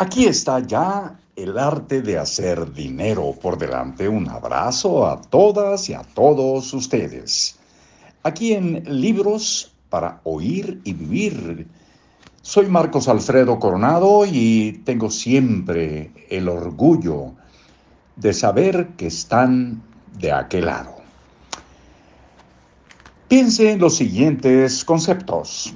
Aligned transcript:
Aquí 0.00 0.26
está 0.26 0.60
ya 0.60 1.18
el 1.34 1.58
arte 1.58 2.02
de 2.02 2.18
hacer 2.18 2.72
dinero 2.72 3.34
por 3.42 3.58
delante. 3.58 4.08
Un 4.08 4.28
abrazo 4.28 5.04
a 5.04 5.20
todas 5.20 5.88
y 5.88 5.94
a 5.94 6.02
todos 6.14 6.72
ustedes. 6.72 7.58
Aquí 8.22 8.52
en 8.52 8.84
Libros 8.86 9.72
para 9.90 10.20
Oír 10.22 10.80
y 10.84 10.92
Vivir. 10.92 11.66
Soy 12.42 12.66
Marcos 12.66 13.08
Alfredo 13.08 13.58
Coronado 13.58 14.24
y 14.24 14.80
tengo 14.84 15.10
siempre 15.10 16.12
el 16.30 16.48
orgullo 16.48 17.32
de 18.14 18.32
saber 18.32 18.90
que 18.96 19.08
están 19.08 19.82
de 20.20 20.30
aquel 20.30 20.66
lado. 20.66 20.94
Piense 23.26 23.72
en 23.72 23.80
los 23.80 23.96
siguientes 23.96 24.84
conceptos. 24.84 25.74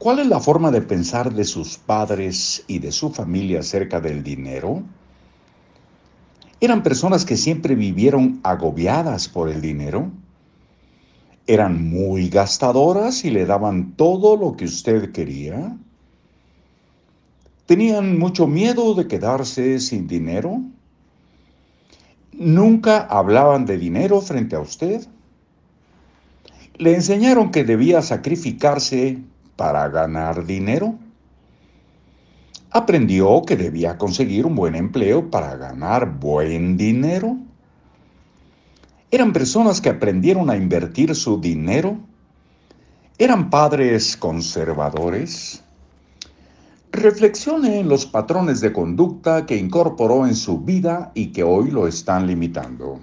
¿Cuál 0.00 0.20
es 0.20 0.28
la 0.28 0.40
forma 0.40 0.70
de 0.70 0.80
pensar 0.80 1.34
de 1.34 1.44
sus 1.44 1.76
padres 1.76 2.64
y 2.66 2.78
de 2.78 2.90
su 2.90 3.10
familia 3.10 3.60
acerca 3.60 4.00
del 4.00 4.22
dinero? 4.22 4.82
¿Eran 6.58 6.82
personas 6.82 7.26
que 7.26 7.36
siempre 7.36 7.74
vivieron 7.74 8.40
agobiadas 8.42 9.28
por 9.28 9.50
el 9.50 9.60
dinero? 9.60 10.10
¿Eran 11.46 11.86
muy 11.86 12.30
gastadoras 12.30 13.26
y 13.26 13.30
le 13.30 13.44
daban 13.44 13.92
todo 13.92 14.38
lo 14.38 14.56
que 14.56 14.64
usted 14.64 15.12
quería? 15.12 15.76
¿Tenían 17.66 18.18
mucho 18.18 18.46
miedo 18.46 18.94
de 18.94 19.06
quedarse 19.06 19.78
sin 19.80 20.08
dinero? 20.08 20.62
¿Nunca 22.32 23.00
hablaban 23.02 23.66
de 23.66 23.76
dinero 23.76 24.22
frente 24.22 24.56
a 24.56 24.60
usted? 24.60 25.06
¿Le 26.78 26.94
enseñaron 26.94 27.50
que 27.50 27.64
debía 27.64 28.00
sacrificarse 28.00 29.18
para 29.60 29.90
ganar 29.90 30.46
dinero? 30.46 30.94
¿Aprendió 32.70 33.42
que 33.46 33.58
debía 33.58 33.98
conseguir 33.98 34.46
un 34.46 34.54
buen 34.54 34.74
empleo 34.74 35.30
para 35.30 35.54
ganar 35.54 36.18
buen 36.18 36.78
dinero? 36.78 37.36
¿Eran 39.10 39.34
personas 39.34 39.82
que 39.82 39.90
aprendieron 39.90 40.48
a 40.48 40.56
invertir 40.56 41.14
su 41.14 41.38
dinero? 41.38 41.98
¿Eran 43.18 43.50
padres 43.50 44.16
conservadores? 44.16 45.62
Reflexione 46.90 47.80
en 47.80 47.90
los 47.90 48.06
patrones 48.06 48.62
de 48.62 48.72
conducta 48.72 49.44
que 49.44 49.58
incorporó 49.58 50.26
en 50.26 50.36
su 50.36 50.58
vida 50.62 51.12
y 51.14 51.32
que 51.32 51.42
hoy 51.42 51.70
lo 51.70 51.86
están 51.86 52.26
limitando. 52.26 52.98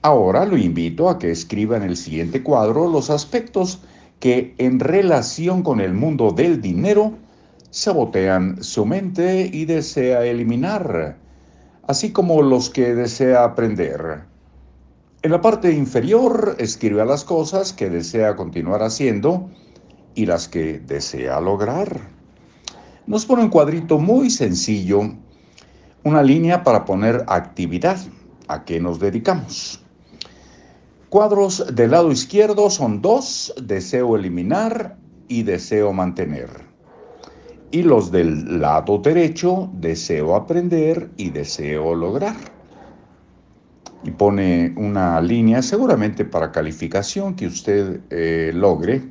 Ahora 0.00 0.46
lo 0.46 0.56
invito 0.56 1.10
a 1.10 1.18
que 1.18 1.30
escriba 1.30 1.76
en 1.76 1.82
el 1.82 1.98
siguiente 1.98 2.42
cuadro 2.42 2.88
los 2.88 3.10
aspectos 3.10 3.82
que 4.20 4.54
en 4.58 4.80
relación 4.80 5.62
con 5.62 5.80
el 5.80 5.94
mundo 5.94 6.32
del 6.32 6.60
dinero 6.60 7.14
sabotean 7.70 8.62
su 8.62 8.86
mente 8.86 9.48
y 9.52 9.64
desea 9.64 10.24
eliminar, 10.24 11.16
así 11.86 12.12
como 12.12 12.42
los 12.42 12.70
que 12.70 12.94
desea 12.94 13.44
aprender. 13.44 14.24
En 15.22 15.32
la 15.32 15.40
parte 15.40 15.72
inferior 15.72 16.56
escriba 16.58 17.04
las 17.04 17.24
cosas 17.24 17.72
que 17.72 17.90
desea 17.90 18.36
continuar 18.36 18.82
haciendo 18.82 19.50
y 20.14 20.26
las 20.26 20.48
que 20.48 20.78
desea 20.80 21.40
lograr. 21.40 22.00
Nos 23.06 23.26
pone 23.26 23.42
un 23.42 23.50
cuadrito 23.50 23.98
muy 23.98 24.30
sencillo, 24.30 25.00
una 26.04 26.22
línea 26.22 26.62
para 26.62 26.84
poner 26.84 27.24
actividad, 27.26 27.98
a 28.48 28.64
qué 28.64 28.80
nos 28.80 28.98
dedicamos. 28.98 29.82
Cuadros 31.10 31.64
del 31.74 31.92
lado 31.92 32.12
izquierdo 32.12 32.68
son 32.68 33.00
dos, 33.00 33.54
deseo 33.62 34.14
eliminar 34.14 34.98
y 35.26 35.42
deseo 35.42 35.94
mantener. 35.94 36.50
Y 37.70 37.82
los 37.82 38.12
del 38.12 38.60
lado 38.60 38.98
derecho, 38.98 39.70
deseo 39.72 40.36
aprender 40.36 41.10
y 41.16 41.30
deseo 41.30 41.94
lograr. 41.94 42.36
Y 44.04 44.10
pone 44.10 44.74
una 44.76 45.18
línea 45.22 45.62
seguramente 45.62 46.26
para 46.26 46.52
calificación 46.52 47.34
que 47.34 47.46
usted 47.46 48.00
eh, 48.10 48.52
logre. 48.54 49.02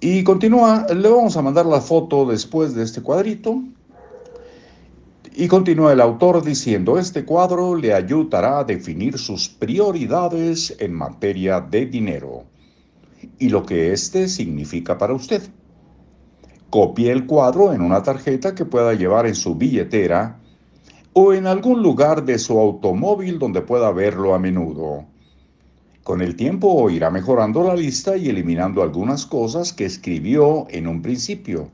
Y 0.00 0.24
continúa, 0.24 0.86
le 0.86 1.08
vamos 1.10 1.36
a 1.36 1.42
mandar 1.42 1.66
la 1.66 1.82
foto 1.82 2.24
después 2.24 2.74
de 2.74 2.84
este 2.84 3.02
cuadrito 3.02 3.62
y 5.40 5.48
continúa 5.48 5.94
el 5.94 6.02
autor 6.02 6.44
diciendo, 6.44 6.98
este 6.98 7.24
cuadro 7.24 7.74
le 7.74 7.94
ayudará 7.94 8.58
a 8.58 8.64
definir 8.64 9.16
sus 9.16 9.48
prioridades 9.48 10.76
en 10.78 10.92
materia 10.92 11.62
de 11.62 11.86
dinero 11.86 12.44
y 13.38 13.48
lo 13.48 13.64
que 13.64 13.90
éste 13.90 14.28
significa 14.28 14.98
para 14.98 15.14
usted. 15.14 15.40
Copie 16.68 17.10
el 17.10 17.24
cuadro 17.24 17.72
en 17.72 17.80
una 17.80 18.02
tarjeta 18.02 18.54
que 18.54 18.66
pueda 18.66 18.92
llevar 18.92 19.26
en 19.26 19.34
su 19.34 19.54
billetera 19.54 20.38
o 21.14 21.32
en 21.32 21.46
algún 21.46 21.82
lugar 21.82 22.22
de 22.26 22.38
su 22.38 22.58
automóvil 22.58 23.38
donde 23.38 23.62
pueda 23.62 23.90
verlo 23.92 24.34
a 24.34 24.38
menudo. 24.38 25.06
Con 26.02 26.20
el 26.20 26.36
tiempo 26.36 26.90
irá 26.90 27.10
mejorando 27.10 27.64
la 27.64 27.74
lista 27.74 28.14
y 28.14 28.28
eliminando 28.28 28.82
algunas 28.82 29.24
cosas 29.24 29.72
que 29.72 29.86
escribió 29.86 30.66
en 30.68 30.86
un 30.86 31.00
principio 31.00 31.70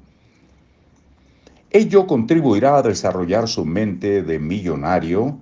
Ello 1.77 2.07
contribuirá 2.07 2.79
a 2.79 2.83
desarrollar 2.83 3.47
su 3.47 3.67
mente 3.67 4.23
de 4.23 4.39
millonario 4.39 5.39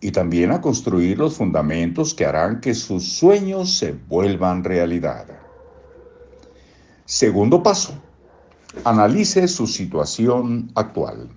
y 0.00 0.10
también 0.10 0.50
a 0.50 0.60
construir 0.60 1.18
los 1.18 1.36
fundamentos 1.36 2.14
que 2.14 2.26
harán 2.26 2.60
que 2.60 2.74
sus 2.74 3.12
sueños 3.12 3.78
se 3.78 3.92
vuelvan 3.92 4.64
realidad. 4.64 5.24
Segundo 7.04 7.62
paso, 7.62 7.94
analice 8.82 9.46
su 9.46 9.68
situación 9.68 10.72
actual. 10.74 11.28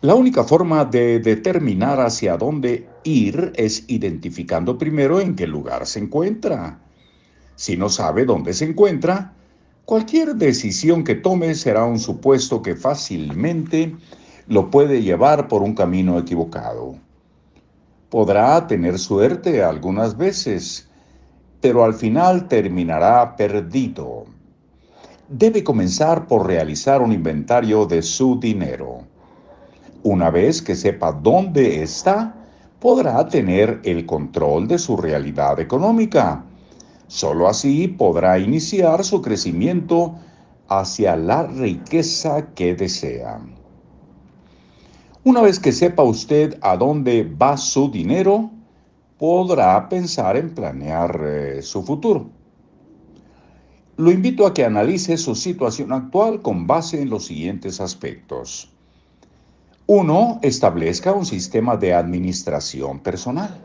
La 0.00 0.14
única 0.14 0.42
forma 0.44 0.86
de 0.86 1.20
determinar 1.20 2.00
hacia 2.00 2.38
dónde 2.38 2.88
ir 3.04 3.52
es 3.56 3.84
identificando 3.88 4.78
primero 4.78 5.20
en 5.20 5.36
qué 5.36 5.46
lugar 5.46 5.86
se 5.86 5.98
encuentra. 5.98 6.78
Si 7.56 7.76
no 7.76 7.90
sabe 7.90 8.24
dónde 8.24 8.54
se 8.54 8.64
encuentra, 8.64 9.35
Cualquier 9.86 10.34
decisión 10.34 11.04
que 11.04 11.14
tome 11.14 11.54
será 11.54 11.84
un 11.84 12.00
supuesto 12.00 12.60
que 12.60 12.74
fácilmente 12.74 13.94
lo 14.48 14.68
puede 14.68 15.00
llevar 15.00 15.46
por 15.46 15.62
un 15.62 15.76
camino 15.76 16.18
equivocado. 16.18 16.96
Podrá 18.10 18.66
tener 18.66 18.98
suerte 18.98 19.62
algunas 19.62 20.16
veces, 20.16 20.88
pero 21.60 21.84
al 21.84 21.94
final 21.94 22.48
terminará 22.48 23.36
perdido. 23.36 24.24
Debe 25.28 25.62
comenzar 25.62 26.26
por 26.26 26.48
realizar 26.48 27.00
un 27.00 27.12
inventario 27.12 27.86
de 27.86 28.02
su 28.02 28.40
dinero. 28.40 29.02
Una 30.02 30.30
vez 30.30 30.60
que 30.60 30.74
sepa 30.74 31.12
dónde 31.12 31.84
está, 31.84 32.34
podrá 32.80 33.24
tener 33.28 33.80
el 33.84 34.04
control 34.04 34.66
de 34.66 34.78
su 34.78 34.96
realidad 34.96 35.60
económica 35.60 36.44
Solo 37.08 37.48
así 37.48 37.88
podrá 37.88 38.38
iniciar 38.38 39.04
su 39.04 39.22
crecimiento 39.22 40.16
hacia 40.68 41.16
la 41.16 41.46
riqueza 41.46 42.54
que 42.54 42.74
desea. 42.74 43.40
Una 45.22 45.42
vez 45.42 45.58
que 45.58 45.72
sepa 45.72 46.02
usted 46.02 46.58
a 46.62 46.76
dónde 46.76 47.24
va 47.24 47.56
su 47.56 47.90
dinero, 47.90 48.50
podrá 49.18 49.88
pensar 49.88 50.36
en 50.36 50.54
planear 50.54 51.20
eh, 51.24 51.62
su 51.62 51.82
futuro. 51.82 52.30
Lo 53.96 54.10
invito 54.10 54.46
a 54.46 54.52
que 54.52 54.64
analice 54.64 55.16
su 55.16 55.34
situación 55.34 55.92
actual 55.92 56.42
con 56.42 56.66
base 56.66 57.00
en 57.00 57.08
los 57.08 57.26
siguientes 57.26 57.80
aspectos. 57.80 58.70
1. 59.86 60.40
Establezca 60.42 61.12
un 61.12 61.24
sistema 61.24 61.76
de 61.76 61.94
administración 61.94 63.00
personal. 63.00 63.64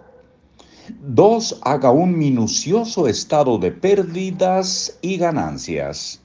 Dos, 0.99 1.59
haga 1.63 1.91
un 1.91 2.17
minucioso 2.17 3.07
estado 3.07 3.57
de 3.57 3.71
pérdidas 3.71 4.97
y 5.01 5.17
ganancias. 5.17 6.19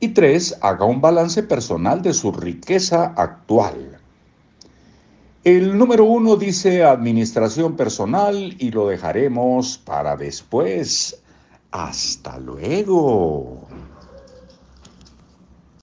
Y 0.00 0.08
tres, 0.08 0.56
haga 0.60 0.84
un 0.84 1.00
balance 1.00 1.42
personal 1.42 2.02
de 2.02 2.12
su 2.12 2.32
riqueza 2.32 3.14
actual. 3.16 3.98
El 5.44 5.76
número 5.76 6.04
uno 6.04 6.36
dice 6.36 6.84
administración 6.84 7.76
personal 7.76 8.54
y 8.58 8.70
lo 8.70 8.88
dejaremos 8.88 9.78
para 9.78 10.16
después. 10.16 11.20
Hasta 11.70 12.38
luego. 12.38 13.66